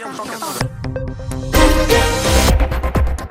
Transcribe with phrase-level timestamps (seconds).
[0.00, 0.79] 要不着。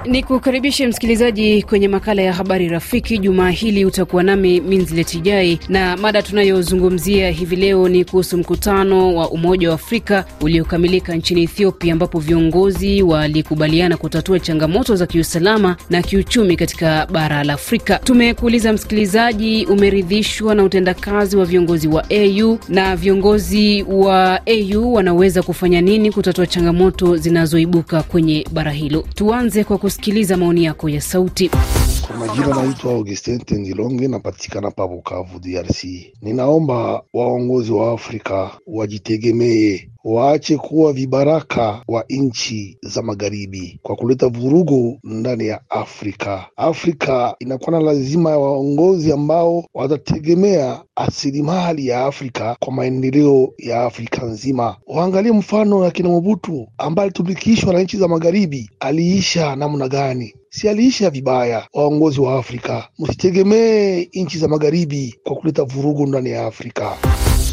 [0.09, 3.17] Ni kukaribishe msikilizaji kwenye makala ya habari rafiki.
[3.17, 9.69] Jumaa hili utakuwa nami Minzletijai, na mada tunayozungumzia hivi leo ni kuhusu mkutano wa Umoja
[9.69, 17.05] wa Afrika uliokamilika nchini Ethiopia, ambapo viongozi walikubaliana kutatua changamoto za kiusalama na kiuchumi katika
[17.11, 17.99] bara la Afrika.
[18.03, 25.81] Tumekuuliza msikilizaji, umeridhishwa na utendakazi wa viongozi wa AU na viongozi wa AU wanaweza kufanya
[25.81, 29.05] nini kutatua changamoto zinazoibuka kwenye bara hilo?
[29.15, 31.49] Tuanze kwa kusikiliza maoni yako ya sauti.
[32.07, 35.83] Kwa majina naitwa Augustin Tendilonge, napatikana pa Bukavu, DRC.
[36.21, 44.99] Ninaomba waongozi wa Afrika wajitegemee, waache kuwa vibaraka wa nchi za magharibi kwa kuleta vurugu
[45.03, 46.45] ndani ya Afrika.
[46.55, 54.25] Afrika inakuwa na lazima ya waongozi ambao watategemea asilimali ya Afrika kwa maendeleo ya Afrika
[54.25, 54.75] nzima.
[54.87, 60.33] Waangalie mfano ya kina Mobutu ambaye alitumikishwa na nchi za magharibi, aliisha namna gani?
[60.51, 61.67] si aliisha vibaya.
[61.73, 66.97] Waongozi wa Afrika, msitegemee nchi za magharibi kwa kuleta vurugu ndani ya Afrika.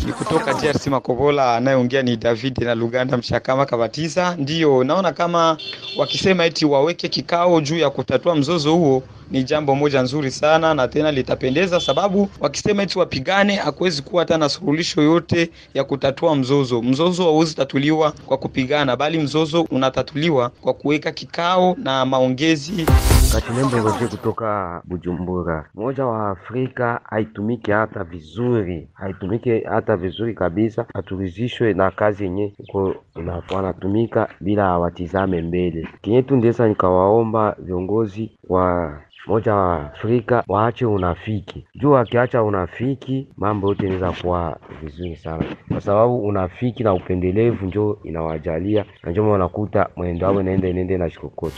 [0.07, 4.37] Ni kutoka DRC Makobola, anayeongea ni David na Luganda Mshakama Kabatiza.
[4.39, 5.57] Ndiyo naona kama
[5.97, 10.89] wakisema eti waweke kikao juu ya kutatua mzozo huo ni jambo moja nzuri sana na
[10.89, 16.83] tena litapendeza, sababu wakisema eti wapigane, hakuwezi kuwa hata na suluhisho yote ya kutatua mzozo.
[16.83, 18.39] Mzozo hauwezi tatuliwa kwa
[18.97, 22.87] bali mzozo unatatuliwa kwa kuweka kikao na maongezi.
[23.33, 25.69] Katinembo Ngoje kutoka Bujumbura.
[25.75, 30.87] Umoja wa Afrika haitumiki hata vizuri, haitumiki hata vizuri kabisa.
[30.95, 32.95] Haturizishwe na kazi yenye uko
[33.55, 35.89] wanatumika bila watizame mbele.
[36.03, 36.37] kinyetu.
[36.37, 44.13] Ndeza nikawaomba viongozi wa moja wa Afrika waache unafiki, juu wakiacha unafiki mambo yote inaweza
[44.13, 50.41] kuwa vizuri sana, kwa sababu unafiki na upendelevu njo inawajalia na njo wanakuta mwendo wao
[50.41, 51.57] inaenda inaenda na shikokoto.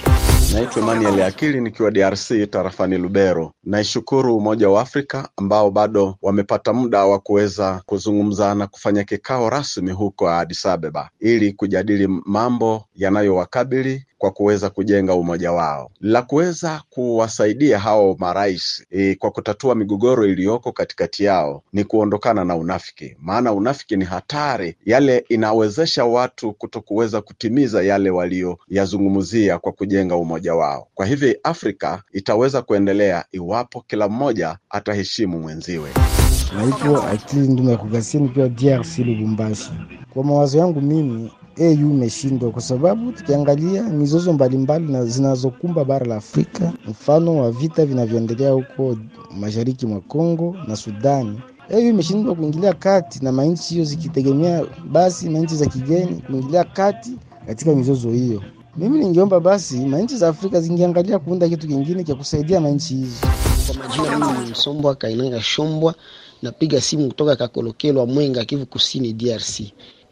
[0.55, 3.53] Naitwa Emmanuel Akili nikiwa DRC tarafani Lubero.
[3.65, 9.91] Naishukuru Umoja wa Afrika ambao bado wamepata muda wa kuweza kuzungumza na kufanya kikao rasmi
[9.91, 17.79] huko Addis Ababa ili kujadili mambo yanayowakabili kwa kuweza kujenga umoja wao, la kuweza kuwasaidia
[17.79, 23.97] hao marais e, kwa kutatua migogoro iliyoko katikati yao ni kuondokana na unafiki, maana unafiki
[23.97, 24.77] ni hatari.
[24.87, 30.89] Yale inawezesha watu kutokuweza kutimiza yale walioyazungumzia kwa kujenga umoja wao.
[30.95, 35.91] Kwa hivyo Afrika itaweza kuendelea iwapo kila mmoja ataheshimu mwenziwe.
[36.57, 39.71] Naitwa Akili Nduma Kugasia DRC Lubumbashi.
[40.11, 46.17] Kwa mawazo yangu mimi AU imeshindwa kwa sababu tukiangalia mizozo mbalimbali na zinazokumba bara la
[46.17, 48.97] Afrika, mfano wa vita vinavyoendelea huko
[49.41, 55.55] mashariki mwa Kongo na Sudani, AU imeshindwa kuingilia kati na manchi hiyo zikitegemea basi manchi
[55.57, 57.11] za kigeni kuingilia kati
[57.47, 58.43] katika mizozo hiyo.
[58.77, 63.27] Mimi ningeomba basi manchi za Afrika zingeangalia kuunda kitu kingine cha kusaidia manchi hizo.
[63.67, 65.95] Kwa majina mimi ni Msombwa Kainanga Shombwa,
[66.43, 69.61] napiga simu kutoka Kakolokelwa Mwenga, Kivu Kusini, DRC.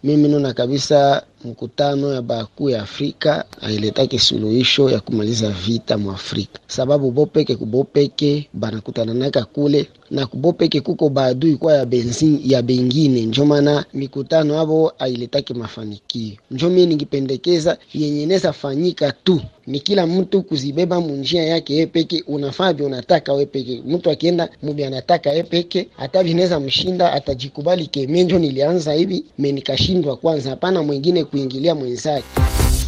[0.06, 6.60] Mimi naona kabisa mkutano ya bakuu ya Afrika ailetake suluhisho ya kumaliza vita mu Afrika,
[6.66, 13.44] sababu bopeke kubopeke banakutananaka kule na kubopeke kuko baadui kwa ya benzin ya bengine, njo
[13.44, 16.32] maana mikutano abo ailetake mafanikio.
[16.50, 22.24] Njo mie ningipendekeza yenye neza fanyika tu ni kila mtu kuzibeba munjia yake epeke, peke,
[22.32, 23.82] unafaa vyo unataka wepeke.
[23.86, 30.82] Mtu akienda mubi anataka epeke, hata vinaweza mshinda, atajikubali kemenjo, nilianza hivi menikashindwa kwanza, hapana
[30.82, 32.24] mwingine kuingilia mwenzake.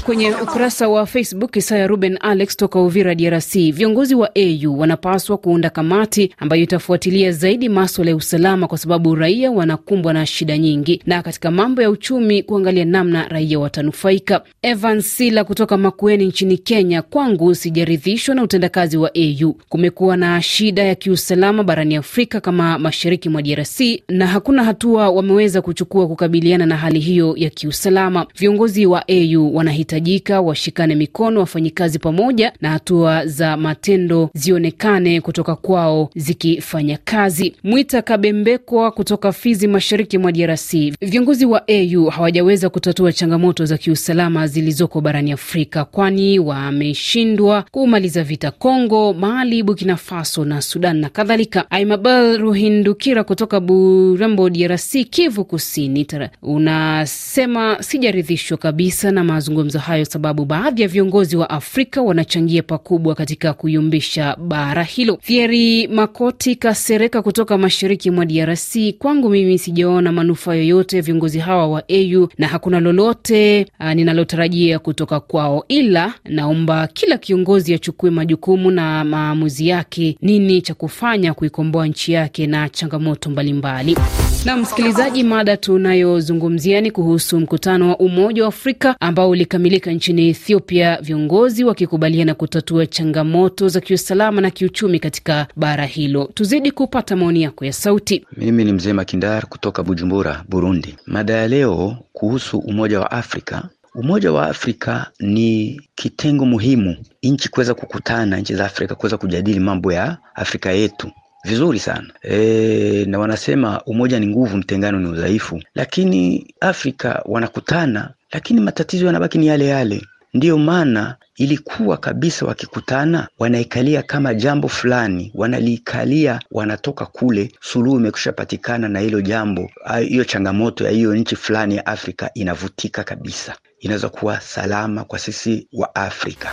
[0.08, 5.70] Kwenye ukurasa wa Facebook, Isaya Ruben Alex toka Uvira, DRC, viongozi wa AU wanapaswa kuunda
[5.70, 11.22] kamati ambayo itafuatilia zaidi maswala ya usalama, kwa sababu raia wanakumbwa na shida nyingi, na
[11.22, 14.41] katika mambo ya uchumi kuangalia namna raia watanufaika.
[14.62, 19.52] Evan Sila kutoka Makueni nchini Kenya, kwangu sijaridhishwa na utendakazi wa AU.
[19.69, 25.62] Kumekuwa na shida ya kiusalama barani Afrika kama mashariki mwa DRC, na hakuna hatua wameweza
[25.62, 28.26] kuchukua kukabiliana na hali hiyo ya kiusalama.
[28.38, 35.20] Viongozi wa AU wanahitaji tajika washikane mikono, wafanye kazi pamoja, na hatua za matendo zionekane
[35.20, 37.55] kutoka kwao zikifanya kazi.
[37.64, 44.46] Mwita Kabembekwa kutoka Fizi, mashariki mwa DRC, viongozi wa AU hawajaweza kutatua changamoto za kiusalama
[44.46, 51.70] zilizoko barani Afrika, kwani wameshindwa kumaliza vita Kongo, Mali, Burkina Faso na Sudan na kadhalika.
[51.70, 56.06] Aimabel Ruhindukira kutoka Burambo, DRC, Kivu Kusini,
[56.43, 63.14] unasema sijaridhishwa kabisa na mazungumzo mazungumzo hayo, sababu baadhi ya viongozi wa Afrika wanachangia pakubwa
[63.14, 65.16] katika kuyumbisha bara hilo.
[65.22, 71.66] Thieri Makoti Kasereka kutoka mashariki mwa DRC, kwangu mimi sijaona manufaa yoyote ya viongozi hawa
[71.69, 79.04] wa AU na hakuna lolote ninalotarajia kutoka kwao, ila naomba kila kiongozi achukue majukumu na
[79.04, 83.96] maamuzi yake, nini cha kufanya kuikomboa nchi yake na changamoto mbalimbali.
[84.44, 90.99] Na msikilizaji, mada tunayozungumzia ni kuhusu mkutano wa Umoja wa Afrika ambao ulikamilika nchini Ethiopia,
[91.03, 96.31] viongozi wakikubaliana kutatua changamoto za kiusalama na kiuchumi katika bara hilo.
[96.35, 98.26] Tuzidi kupata maoni yako ya sauti.
[98.37, 100.94] Mimi ni mzee Makindar kutoka Bujumbura, Burundi.
[101.06, 103.69] Mada ya leo kuhusu Umoja wa Afrika.
[103.94, 109.93] Umoja wa Afrika ni kitengo muhimu, nchi kuweza kukutana, nchi za Afrika kuweza kujadili mambo
[109.93, 111.11] ya Afrika yetu
[111.44, 115.62] vizuri sana e, na wanasema umoja ni nguvu, mtengano ni udhaifu.
[115.75, 120.02] Lakini Afrika wanakutana, lakini matatizo yanabaki ni yale yale.
[120.34, 128.88] Ndiyo maana ilikuwa kabisa wakikutana wanaikalia kama jambo fulani, wanaliikalia, wanatoka kule, suluhu imekusha patikana
[128.88, 129.70] na hilo jambo,
[130.08, 135.69] hiyo changamoto ya hiyo nchi fulani ya Afrika inavutika kabisa, inaweza kuwa salama kwa sisi
[135.72, 136.52] wa Afrika.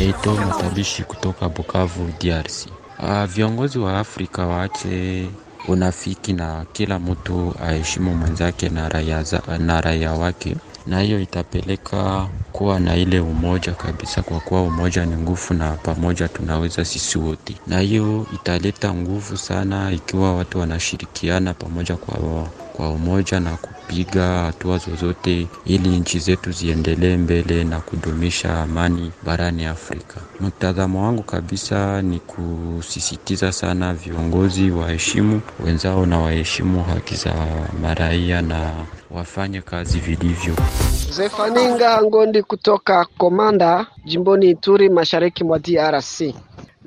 [0.00, 2.66] Eto Matabishi kutoka Bukavu, DRC.
[2.98, 5.28] Uh, viongozi wa Afrika waache
[5.68, 9.24] unafiki na kila mtu aheshimu mwenzake na raia
[9.58, 10.56] na raia wake,
[10.86, 16.28] na hiyo itapeleka kuwa na ile umoja kabisa, kwa kuwa umoja ni nguvu na pamoja
[16.28, 23.40] tunaweza sisi wote, na hiyo italeta nguvu sana ikiwa watu wanashirikiana pamoja kwa, kwa umoja
[23.40, 30.20] na kupiga hatua zozote ili nchi zetu ziendelee mbele na kudumisha amani barani Afrika.
[30.40, 37.34] Mtazamo wangu kabisa ni kusisitiza sana viongozi waheshimu wenzao na waheshimu haki za
[37.82, 38.72] maraia na
[39.14, 40.54] wafanye kazi vilivyo.
[41.10, 46.34] Zefaninga Ngondi kutoka Komanda, jimboni Ituri, mashariki mwa DRC.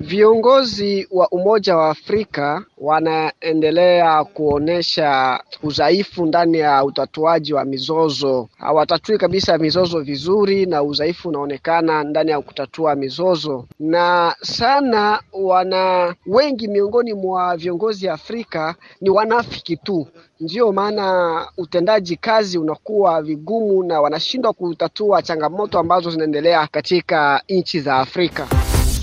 [0.00, 8.48] Viongozi wa Umoja wa Afrika wanaendelea kuonesha udhaifu ndani ya utatuaji wa mizozo.
[8.58, 16.68] Hawatatui kabisa mizozo vizuri, na udhaifu unaonekana ndani ya kutatua mizozo, na sana wana wengi
[16.68, 20.06] miongoni mwa viongozi Afrika ni wanafiki tu.
[20.40, 27.96] Ndiyo maana utendaji kazi unakuwa vigumu na wanashindwa kutatua changamoto ambazo zinaendelea katika nchi za
[27.96, 28.48] Afrika.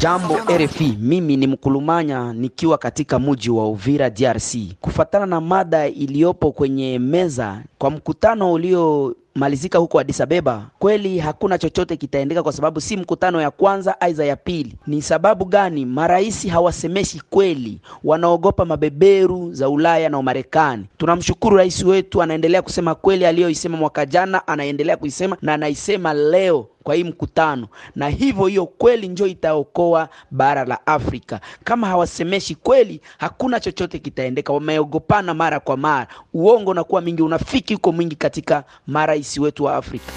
[0.06, 4.56] Jambo RFI, mimi ni Mkulumanya nikiwa katika mji wa Uvira DRC.
[4.82, 11.58] Kufatana na mada iliyopo kwenye meza kwa mkutano ulio malizika huko Addis Ababa, kweli hakuna
[11.58, 14.76] chochote kitaendeka, kwa sababu si mkutano ya kwanza aiza ya pili.
[14.88, 15.86] Ni sababu gani?
[15.86, 20.86] Marais hawasemeshi kweli, wanaogopa mabeberu za Ulaya na Umarekani.
[20.98, 26.96] Tunamshukuru rais wetu, anaendelea kusema kweli aliyoisema mwaka jana, anaendelea kuisema na anaisema leo kwa
[26.96, 31.40] hii mkutano, na hivyo hiyo kweli njo itaokoa bara la Afrika.
[31.64, 34.54] Kama hawasemeshi kweli, hakuna chochote kitaendeka.
[34.54, 40.12] Wameogopana mara kwa mara, uongo unakuwa mingi, unafiki uko mwingi katika marais wetu wa Afrika.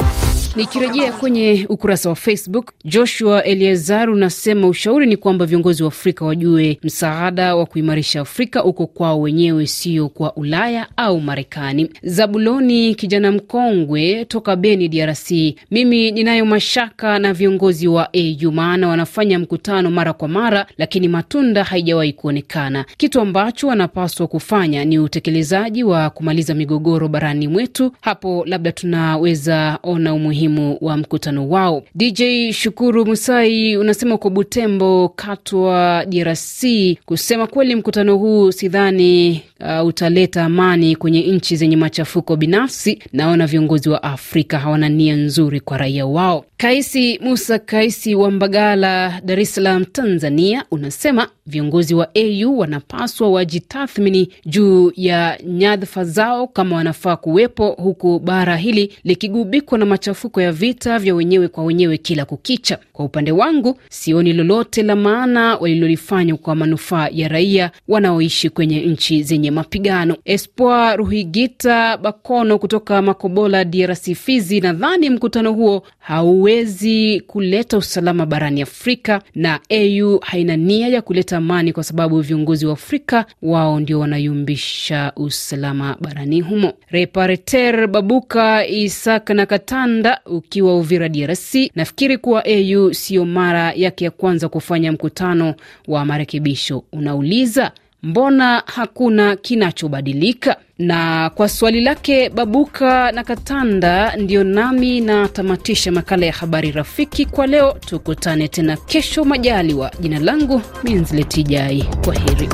[0.59, 6.79] Nikirejea kwenye ukurasa wa Facebook, Joshua Eliazar unasema ushauri ni kwamba viongozi wa Afrika wajue
[6.83, 11.91] msaada wa kuimarisha Afrika uko kwao wenyewe, sio kwa Ulaya au Marekani.
[12.03, 15.31] Zabuloni kijana mkongwe toka Beni, DRC,
[15.71, 21.65] mimi ninayo mashaka na viongozi wa AU maana wanafanya mkutano mara kwa mara, lakini matunda
[21.65, 22.85] haijawahi kuonekana.
[22.97, 27.93] Kitu ambacho wanapaswa kufanya ni utekelezaji wa kumaliza migogoro barani mwetu.
[28.01, 30.48] Hapo labda tunaweza ona umuhimu
[30.81, 31.83] wa mkutano wao.
[31.95, 32.23] DJ
[32.53, 36.64] Shukuru Musai unasema uko Butembo, Katwa, DRC.
[37.07, 39.43] Kusema kweli, mkutano huu sidhani
[39.81, 42.37] uh, utaleta amani kwenye nchi zenye machafuko.
[42.37, 46.45] Binafsi naona viongozi wa Afrika hawana nia nzuri kwa raia wao.
[46.57, 54.28] Kaisi Musa Kaisi wa Mbagala, Dar es Salaam, Tanzania, unasema viongozi wa AU wanapaswa wajitathmini
[54.47, 60.99] juu ya nyadhifa zao kama wanafaa kuwepo, huku bara hili likigubikwa na machafuko ya vita
[60.99, 62.78] vya wenyewe kwa wenyewe kila kukicha.
[62.92, 69.23] Kwa upande wangu, sioni lolote la maana walilolifanya kwa manufaa ya raia wanaoishi kwenye nchi
[69.23, 70.16] zenye mapigano.
[70.25, 79.23] Espoir Ruhigita Bakono kutoka Makobola, DRC, Fizi, nadhani mkutano huo hauwezi kuleta usalama barani Afrika
[79.35, 85.12] na AU haina nia ya kuleta amani kwa sababu viongozi wa Afrika wao ndio wanayumbisha
[85.16, 86.73] usalama barani humo.
[86.90, 94.11] Repareter Babuka Isaka na Katanda ukiwa Uvira, DRC, nafikiri kuwa AU siyo mara yake ya
[94.11, 95.55] kwanza kufanya mkutano
[95.89, 96.85] wa marekebisho.
[96.93, 97.71] Unauliza
[98.03, 100.57] mbona hakuna kinachobadilika?
[100.79, 107.47] Na kwa swali lake Babuka na Katanda, ndio nami natamatisha makala ya habari rafiki kwa
[107.47, 107.77] leo.
[107.87, 109.91] Tukutane tena kesho majaliwa.
[110.01, 112.49] Jina langu Minzletijai, kwa heri.